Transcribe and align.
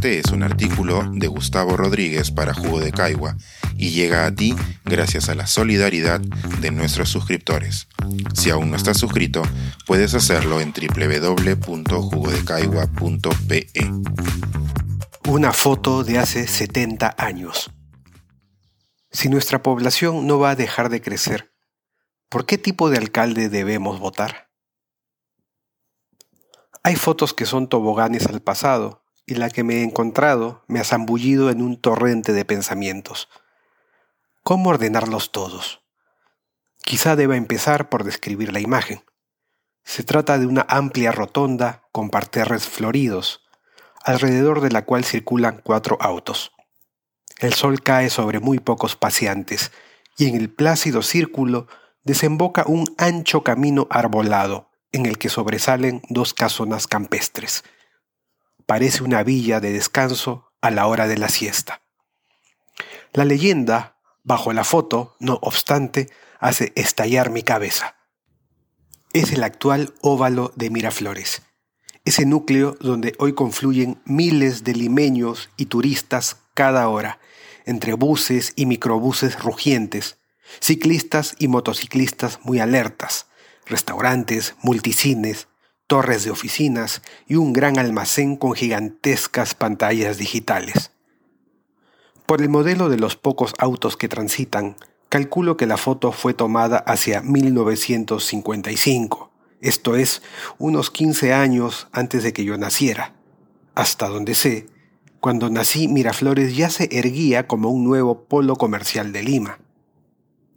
Este 0.00 0.18
es 0.18 0.32
un 0.32 0.42
artículo 0.42 1.10
de 1.12 1.26
Gustavo 1.26 1.76
Rodríguez 1.76 2.30
para 2.30 2.54
Jugo 2.54 2.80
de 2.80 2.90
Caigua 2.90 3.36
y 3.76 3.90
llega 3.90 4.24
a 4.24 4.34
ti 4.34 4.56
gracias 4.82 5.28
a 5.28 5.34
la 5.34 5.46
solidaridad 5.46 6.20
de 6.20 6.70
nuestros 6.70 7.10
suscriptores. 7.10 7.86
Si 8.32 8.48
aún 8.48 8.70
no 8.70 8.78
estás 8.78 8.96
suscrito, 8.96 9.42
puedes 9.86 10.14
hacerlo 10.14 10.62
en 10.62 10.72
www.jugodecaigua.pe. 10.72 13.66
Una 15.28 15.52
foto 15.52 16.02
de 16.02 16.18
hace 16.18 16.46
70 16.46 17.16
años. 17.18 17.70
Si 19.10 19.28
nuestra 19.28 19.62
población 19.62 20.26
no 20.26 20.38
va 20.38 20.52
a 20.52 20.56
dejar 20.56 20.88
de 20.88 21.02
crecer, 21.02 21.52
¿por 22.30 22.46
qué 22.46 22.56
tipo 22.56 22.88
de 22.88 22.96
alcalde 22.96 23.50
debemos 23.50 24.00
votar? 24.00 24.48
Hay 26.82 26.96
fotos 26.96 27.34
que 27.34 27.44
son 27.44 27.68
toboganes 27.68 28.24
al 28.24 28.40
pasado, 28.40 28.99
y 29.30 29.36
la 29.36 29.48
que 29.48 29.62
me 29.62 29.76
he 29.76 29.82
encontrado 29.84 30.64
me 30.66 30.80
ha 30.80 30.84
zambullido 30.84 31.50
en 31.50 31.62
un 31.62 31.80
torrente 31.80 32.32
de 32.32 32.44
pensamientos. 32.44 33.28
¿Cómo 34.42 34.70
ordenarlos 34.70 35.30
todos? 35.30 35.82
Quizá 36.82 37.14
deba 37.14 37.36
empezar 37.36 37.88
por 37.88 38.02
describir 38.02 38.52
la 38.52 38.58
imagen. 38.58 39.04
Se 39.84 40.02
trata 40.02 40.36
de 40.36 40.46
una 40.46 40.66
amplia 40.68 41.12
rotonda 41.12 41.84
con 41.92 42.10
parterres 42.10 42.66
floridos, 42.66 43.46
alrededor 44.02 44.60
de 44.62 44.72
la 44.72 44.84
cual 44.84 45.04
circulan 45.04 45.60
cuatro 45.62 45.96
autos. 46.00 46.50
El 47.38 47.54
sol 47.54 47.82
cae 47.82 48.10
sobre 48.10 48.40
muy 48.40 48.58
pocos 48.58 48.96
paseantes 48.96 49.70
y 50.18 50.28
en 50.28 50.34
el 50.34 50.50
plácido 50.50 51.02
círculo 51.02 51.68
desemboca 52.02 52.64
un 52.66 52.92
ancho 52.98 53.44
camino 53.44 53.86
arbolado, 53.90 54.70
en 54.90 55.06
el 55.06 55.18
que 55.18 55.28
sobresalen 55.28 56.02
dos 56.08 56.34
casonas 56.34 56.88
campestres. 56.88 57.62
Parece 58.70 59.02
una 59.02 59.24
villa 59.24 59.58
de 59.58 59.72
descanso 59.72 60.52
a 60.60 60.70
la 60.70 60.86
hora 60.86 61.08
de 61.08 61.18
la 61.18 61.28
siesta. 61.28 61.82
La 63.12 63.24
leyenda, 63.24 63.96
bajo 64.22 64.52
la 64.52 64.62
foto, 64.62 65.16
no 65.18 65.40
obstante, 65.42 66.08
hace 66.38 66.70
estallar 66.76 67.30
mi 67.30 67.42
cabeza. 67.42 67.96
Es 69.12 69.32
el 69.32 69.42
actual 69.42 69.92
óvalo 70.02 70.52
de 70.54 70.70
Miraflores, 70.70 71.42
ese 72.04 72.26
núcleo 72.26 72.76
donde 72.80 73.16
hoy 73.18 73.32
confluyen 73.32 74.00
miles 74.04 74.62
de 74.62 74.74
limeños 74.74 75.50
y 75.56 75.66
turistas 75.66 76.36
cada 76.54 76.88
hora, 76.88 77.18
entre 77.66 77.94
buses 77.94 78.52
y 78.54 78.66
microbuses 78.66 79.42
rugientes, 79.42 80.18
ciclistas 80.60 81.34
y 81.40 81.48
motociclistas 81.48 82.38
muy 82.44 82.60
alertas, 82.60 83.26
restaurantes, 83.66 84.54
multicines, 84.62 85.48
torres 85.90 86.22
de 86.22 86.30
oficinas 86.30 87.02
y 87.26 87.34
un 87.34 87.52
gran 87.52 87.76
almacén 87.76 88.36
con 88.36 88.52
gigantescas 88.52 89.56
pantallas 89.56 90.18
digitales. 90.18 90.92
Por 92.26 92.42
el 92.42 92.48
modelo 92.48 92.88
de 92.88 92.96
los 92.96 93.16
pocos 93.16 93.54
autos 93.58 93.96
que 93.96 94.06
transitan, 94.06 94.76
calculo 95.08 95.56
que 95.56 95.66
la 95.66 95.76
foto 95.76 96.12
fue 96.12 96.32
tomada 96.32 96.78
hacia 96.78 97.22
1955, 97.22 99.32
esto 99.60 99.96
es, 99.96 100.22
unos 100.58 100.92
15 100.92 101.32
años 101.32 101.88
antes 101.90 102.22
de 102.22 102.32
que 102.32 102.44
yo 102.44 102.56
naciera. 102.56 103.16
Hasta 103.74 104.06
donde 104.06 104.36
sé, 104.36 104.68
cuando 105.18 105.50
nací 105.50 105.88
Miraflores 105.88 106.54
ya 106.54 106.70
se 106.70 106.88
erguía 106.96 107.48
como 107.48 107.68
un 107.68 107.82
nuevo 107.82 108.26
polo 108.26 108.54
comercial 108.54 109.12
de 109.12 109.24
Lima. 109.24 109.58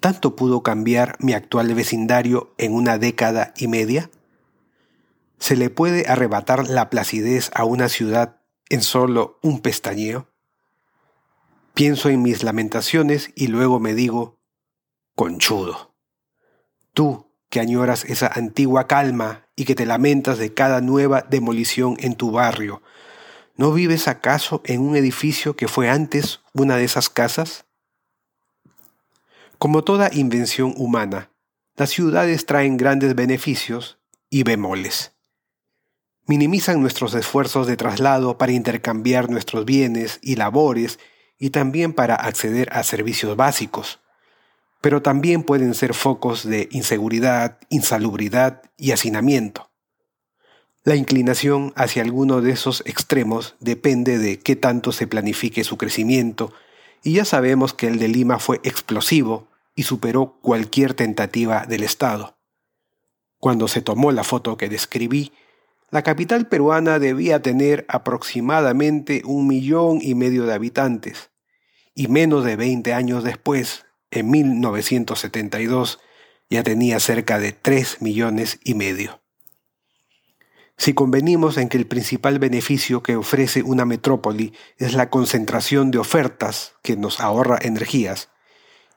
¿Tanto 0.00 0.34
pudo 0.34 0.64
cambiar 0.64 1.14
mi 1.20 1.34
actual 1.34 1.72
vecindario 1.72 2.52
en 2.58 2.74
una 2.74 2.98
década 2.98 3.54
y 3.56 3.68
media? 3.68 4.10
¿Se 5.40 5.56
le 5.56 5.70
puede 5.70 6.06
arrebatar 6.06 6.68
la 6.68 6.90
placidez 6.90 7.50
a 7.54 7.64
una 7.64 7.88
ciudad 7.88 8.42
en 8.68 8.82
solo 8.82 9.38
un 9.42 9.60
pestañeo? 9.60 10.28
Pienso 11.72 12.10
en 12.10 12.20
mis 12.20 12.42
lamentaciones 12.42 13.32
y 13.34 13.46
luego 13.46 13.80
me 13.80 13.94
digo, 13.94 14.38
conchudo. 15.16 15.94
Tú, 16.92 17.26
que 17.48 17.58
añoras 17.58 18.04
esa 18.04 18.28
antigua 18.28 18.86
calma 18.86 19.48
y 19.56 19.64
que 19.64 19.74
te 19.74 19.86
lamentas 19.86 20.36
de 20.38 20.52
cada 20.52 20.82
nueva 20.82 21.22
demolición 21.22 21.96
en 22.00 22.16
tu 22.16 22.32
barrio, 22.32 22.82
¿no 23.56 23.72
vives 23.72 24.08
acaso 24.08 24.60
en 24.66 24.82
un 24.82 24.94
edificio 24.94 25.56
que 25.56 25.68
fue 25.68 25.88
antes 25.88 26.40
una 26.52 26.76
de 26.76 26.84
esas 26.84 27.08
casas? 27.08 27.64
Como 29.58 29.84
toda 29.84 30.10
invención 30.12 30.74
humana, 30.76 31.30
las 31.76 31.90
ciudades 31.90 32.44
traen 32.44 32.76
grandes 32.76 33.14
beneficios 33.14 33.98
y 34.28 34.42
bemoles. 34.42 35.12
Minimizan 36.30 36.80
nuestros 36.80 37.12
esfuerzos 37.14 37.66
de 37.66 37.76
traslado 37.76 38.38
para 38.38 38.52
intercambiar 38.52 39.30
nuestros 39.30 39.64
bienes 39.64 40.20
y 40.22 40.36
labores 40.36 41.00
y 41.40 41.50
también 41.50 41.92
para 41.92 42.14
acceder 42.14 42.68
a 42.70 42.84
servicios 42.84 43.36
básicos, 43.36 43.98
pero 44.80 45.02
también 45.02 45.42
pueden 45.42 45.74
ser 45.74 45.92
focos 45.92 46.48
de 46.48 46.68
inseguridad, 46.70 47.58
insalubridad 47.68 48.62
y 48.76 48.92
hacinamiento. 48.92 49.72
La 50.84 50.94
inclinación 50.94 51.72
hacia 51.74 52.04
alguno 52.04 52.42
de 52.42 52.52
esos 52.52 52.84
extremos 52.86 53.56
depende 53.58 54.18
de 54.18 54.38
qué 54.38 54.54
tanto 54.54 54.92
se 54.92 55.08
planifique 55.08 55.64
su 55.64 55.78
crecimiento, 55.78 56.52
y 57.02 57.14
ya 57.14 57.24
sabemos 57.24 57.74
que 57.74 57.88
el 57.88 57.98
de 57.98 58.06
Lima 58.06 58.38
fue 58.38 58.60
explosivo 58.62 59.48
y 59.74 59.82
superó 59.82 60.38
cualquier 60.42 60.94
tentativa 60.94 61.66
del 61.66 61.82
Estado. 61.82 62.38
Cuando 63.40 63.66
se 63.66 63.82
tomó 63.82 64.12
la 64.12 64.22
foto 64.22 64.56
que 64.56 64.68
describí, 64.68 65.32
la 65.90 66.02
capital 66.02 66.46
peruana 66.46 66.98
debía 66.98 67.42
tener 67.42 67.84
aproximadamente 67.88 69.22
un 69.24 69.46
millón 69.46 69.98
y 70.00 70.14
medio 70.14 70.46
de 70.46 70.54
habitantes, 70.54 71.30
y 71.94 72.06
menos 72.08 72.44
de 72.44 72.56
20 72.56 72.94
años 72.94 73.24
después, 73.24 73.86
en 74.10 74.30
1972, 74.30 75.98
ya 76.48 76.62
tenía 76.62 77.00
cerca 77.00 77.38
de 77.38 77.52
3 77.52 78.02
millones 78.02 78.60
y 78.64 78.74
medio. 78.74 79.20
Si 80.76 80.94
convenimos 80.94 81.58
en 81.58 81.68
que 81.68 81.76
el 81.76 81.86
principal 81.86 82.38
beneficio 82.38 83.02
que 83.02 83.16
ofrece 83.16 83.62
una 83.62 83.84
metrópoli 83.84 84.54
es 84.78 84.94
la 84.94 85.10
concentración 85.10 85.90
de 85.90 85.98
ofertas 85.98 86.74
que 86.82 86.96
nos 86.96 87.20
ahorra 87.20 87.58
energías, 87.60 88.30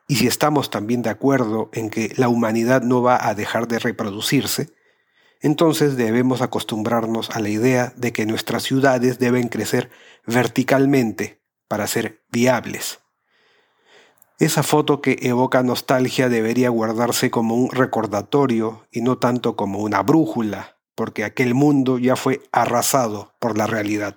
y 0.08 0.16
si 0.16 0.28
estamos 0.28 0.70
también 0.70 1.02
de 1.02 1.10
acuerdo 1.10 1.70
en 1.74 1.90
que 1.90 2.14
la 2.18 2.30
humanidad 2.30 2.84
no 2.84 3.02
va 3.02 3.28
a 3.28 3.36
dejar 3.36 3.68
de 3.68 3.80
reproducirse, 3.80 4.74
entonces 5.44 5.98
debemos 5.98 6.42
acostumbrarnos 6.42 7.30
a 7.30 7.42
la 7.42 7.50
idea 7.50 7.94
de 7.98 8.14
que 8.14 8.26
nuestras 8.26 8.64
ciudades 8.64 9.20
deben 9.20 9.50
crecer 9.50 9.92
verticalmente 10.26 11.44
para 11.68 11.86
ser 11.86 12.24
viables. 12.32 13.02
Esa 14.40 14.64
foto 14.64 15.02
que 15.02 15.18
evoca 15.22 15.62
nostalgia 15.62 16.30
debería 16.30 16.70
guardarse 16.70 17.30
como 17.30 17.56
un 17.56 17.72
recordatorio 17.72 18.88
y 18.90 19.02
no 19.02 19.18
tanto 19.18 19.58
como 19.58 19.80
una 19.80 20.02
brújula, 20.02 20.78
porque 20.96 21.26
aquel 21.26 21.54
mundo 21.54 22.00
ya 22.00 22.16
fue 22.16 22.42
arrasado 22.54 23.34
por 23.40 23.58
la 23.58 23.68
realidad. 23.68 24.16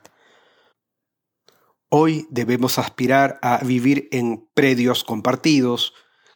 Hoy 1.88 2.28
debemos 2.30 2.78
aspirar 2.78 3.40
a 3.42 3.58
vivir 3.64 4.08
en 4.12 4.48
predios 4.54 5.02
compartidos, 5.02 5.92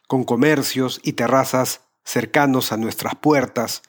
con 0.09 0.25
comercios 0.25 0.99
y 1.01 1.13
terrazas 1.13 1.81
cercanos 2.03 2.73
a 2.73 2.77
nuestras 2.77 3.15
puertas, 3.15 3.83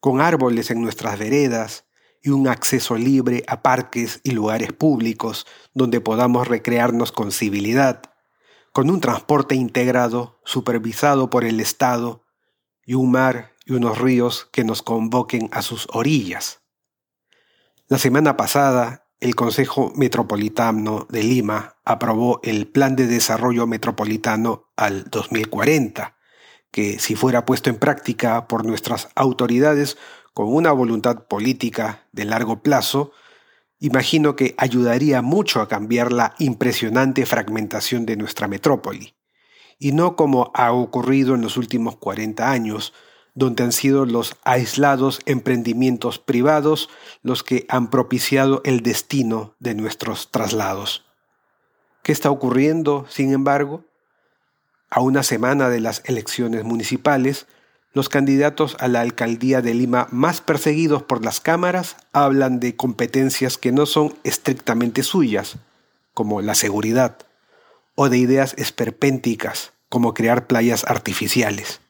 con 0.00 0.20
árboles 0.20 0.70
en 0.70 0.82
nuestras 0.82 1.18
veredas 1.18 1.84
y 2.22 2.30
un 2.30 2.48
acceso 2.48 2.96
libre 2.96 3.44
a 3.46 3.62
parques 3.62 4.20
y 4.24 4.32
lugares 4.32 4.72
públicos 4.72 5.46
donde 5.74 6.00
podamos 6.00 6.48
recrearnos 6.48 7.12
con 7.12 7.32
civilidad, 7.32 8.02
con 8.72 8.90
un 8.90 9.00
transporte 9.00 9.54
integrado 9.54 10.40
supervisado 10.44 11.30
por 11.30 11.44
el 11.44 11.60
Estado 11.60 12.24
y 12.84 12.94
un 12.94 13.12
mar 13.12 13.52
y 13.64 13.72
unos 13.72 13.98
ríos 13.98 14.48
que 14.52 14.64
nos 14.64 14.82
convoquen 14.82 15.48
a 15.52 15.62
sus 15.62 15.86
orillas. 15.92 16.60
La 17.88 17.98
semana 17.98 18.36
pasada 18.36 19.06
el 19.20 19.34
Consejo 19.34 19.92
Metropolitano 19.96 21.06
de 21.10 21.22
Lima 21.22 21.76
aprobó 21.84 22.40
el 22.42 22.66
Plan 22.66 22.96
de 22.96 23.06
Desarrollo 23.06 23.66
Metropolitano 23.66 24.70
al 24.76 25.04
2040, 25.10 26.16
que 26.70 26.98
si 26.98 27.14
fuera 27.14 27.44
puesto 27.44 27.70
en 27.70 27.76
práctica 27.76 28.46
por 28.46 28.64
nuestras 28.64 29.08
autoridades 29.14 29.96
con 30.32 30.52
una 30.52 30.72
voluntad 30.72 31.24
política 31.26 32.06
de 32.12 32.24
largo 32.24 32.62
plazo, 32.62 33.12
imagino 33.78 34.36
que 34.36 34.54
ayudaría 34.58 35.22
mucho 35.22 35.60
a 35.60 35.68
cambiar 35.68 36.12
la 36.12 36.34
impresionante 36.38 37.26
fragmentación 37.26 38.06
de 38.06 38.16
nuestra 38.16 38.46
metrópoli, 38.46 39.14
y 39.78 39.92
no 39.92 40.14
como 40.16 40.50
ha 40.54 40.72
ocurrido 40.72 41.34
en 41.34 41.40
los 41.42 41.56
últimos 41.56 41.96
40 41.96 42.50
años, 42.50 42.92
donde 43.34 43.64
han 43.64 43.72
sido 43.72 44.06
los 44.06 44.36
aislados 44.44 45.20
emprendimientos 45.24 46.18
privados 46.18 46.88
los 47.22 47.42
que 47.42 47.64
han 47.68 47.88
propiciado 47.88 48.60
el 48.64 48.82
destino 48.82 49.54
de 49.58 49.74
nuestros 49.74 50.30
traslados. 50.30 51.06
¿Qué 52.02 52.12
está 52.12 52.30
ocurriendo, 52.30 53.06
sin 53.08 53.32
embargo? 53.32 53.84
A 54.90 55.00
una 55.00 55.22
semana 55.22 55.68
de 55.68 55.80
las 55.80 56.02
elecciones 56.04 56.64
municipales, 56.64 57.46
los 57.92 58.08
candidatos 58.08 58.76
a 58.80 58.88
la 58.88 59.00
alcaldía 59.00 59.62
de 59.62 59.72
Lima 59.72 60.08
más 60.10 60.40
perseguidos 60.40 61.02
por 61.02 61.24
las 61.24 61.40
cámaras 61.40 61.96
hablan 62.12 62.60
de 62.60 62.76
competencias 62.76 63.56
que 63.56 63.72
no 63.72 63.86
son 63.86 64.14
estrictamente 64.24 65.02
suyas, 65.02 65.56
como 66.12 66.42
la 66.42 66.54
seguridad, 66.54 67.18
o 67.94 68.08
de 68.08 68.18
ideas 68.18 68.54
esperpénticas, 68.58 69.72
como 69.88 70.14
crear 70.14 70.46
playas 70.46 70.84
artificiales. 70.84 71.80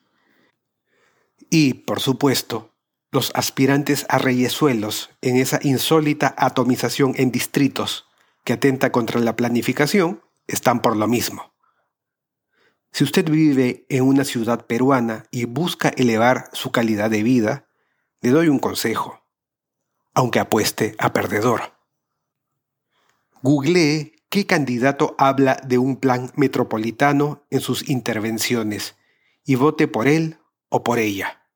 Y, 1.49 1.73
por 1.73 1.99
supuesto, 1.99 2.71
los 3.11 3.31
aspirantes 3.35 4.05
a 4.09 4.17
reyesuelos 4.17 5.09
en 5.21 5.37
esa 5.37 5.59
insólita 5.63 6.33
atomización 6.37 7.13
en 7.17 7.31
distritos 7.31 8.05
que 8.43 8.53
atenta 8.53 8.91
contra 8.91 9.19
la 9.19 9.35
planificación 9.35 10.21
están 10.47 10.81
por 10.81 10.95
lo 10.95 11.07
mismo. 11.07 11.50
Si 12.91 13.03
usted 13.03 13.29
vive 13.29 13.85
en 13.89 14.03
una 14.03 14.25
ciudad 14.25 14.65
peruana 14.65 15.25
y 15.31 15.45
busca 15.45 15.89
elevar 15.89 16.49
su 16.53 16.71
calidad 16.71 17.09
de 17.09 17.23
vida, 17.23 17.67
le 18.19 18.31
doy 18.31 18.49
un 18.49 18.59
consejo, 18.59 19.23
aunque 20.13 20.39
apueste 20.39 20.95
a 20.99 21.13
perdedor. 21.13 21.73
Googlee 23.41 24.13
qué 24.29 24.45
candidato 24.45 25.15
habla 25.17 25.57
de 25.65 25.77
un 25.77 25.97
plan 25.97 26.31
metropolitano 26.35 27.45
en 27.49 27.59
sus 27.59 27.89
intervenciones 27.89 28.95
y 29.43 29.55
vote 29.55 29.87
por 29.87 30.07
él 30.07 30.39
o 30.69 30.83
por 30.83 30.99
ella. 30.99 31.49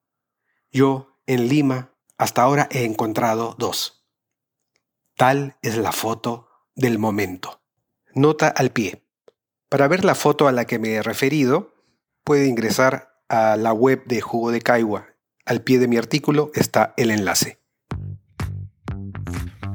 Yo, 0.72 1.18
en 1.26 1.48
Lima, 1.48 1.94
hasta 2.18 2.42
ahora 2.42 2.68
he 2.72 2.84
encontrado 2.84 3.56
dos. 3.58 4.06
Tal 5.16 5.58
es 5.62 5.78
la 5.78 5.92
foto 5.92 6.50
del 6.76 7.00
momento. 7.00 7.62
Nota 8.14 8.48
al 8.50 8.72
pie. 8.72 9.05
Para 9.76 9.90
ver 9.90 10.06
la 10.06 10.16
foto 10.16 10.48
a 10.48 10.54
la 10.54 10.64
que 10.64 10.80
me 10.80 10.94
he 10.94 11.04
referido, 11.04 11.74
puede 12.24 12.48
ingresar 12.48 13.20
a 13.28 13.58
la 13.58 13.74
web 13.74 14.06
de 14.06 14.22
Jugo 14.22 14.52
de 14.52 14.62
Caigua. 14.62 15.08
Al 15.46 15.64
pie 15.64 15.80
de 15.80 15.90
mi 15.90 15.98
artículo 15.98 16.50
está 16.54 16.94
el 16.96 17.12
enlace. 17.12 17.60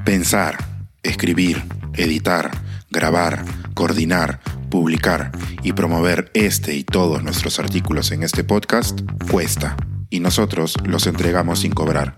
Pensar, 0.03 0.57
escribir, 1.03 1.61
editar, 1.93 2.49
grabar, 2.89 3.45
coordinar, 3.75 4.39
publicar 4.71 5.33
y 5.61 5.73
promover 5.73 6.31
este 6.33 6.73
y 6.73 6.83
todos 6.83 7.21
nuestros 7.21 7.59
artículos 7.59 8.11
en 8.11 8.23
este 8.23 8.43
podcast 8.43 9.01
cuesta 9.29 9.77
y 10.09 10.19
nosotros 10.19 10.77
los 10.83 11.05
entregamos 11.05 11.59
sin 11.59 11.73
cobrar. 11.73 12.17